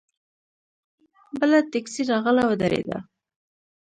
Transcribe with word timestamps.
بله 1.39 1.59
ټیکسي 1.71 2.01
راغله 2.11 2.43
ودرېده. 2.47 2.97